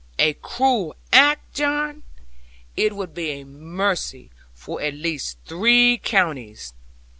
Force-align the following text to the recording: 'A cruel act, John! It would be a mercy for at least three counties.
'A 0.17 0.33
cruel 0.41 0.95
act, 1.13 1.53
John! 1.53 2.01
It 2.75 2.95
would 2.95 3.13
be 3.13 3.29
a 3.39 3.43
mercy 3.45 4.31
for 4.51 4.81
at 4.81 4.95
least 4.95 5.37
three 5.45 5.99
counties. 5.99 6.73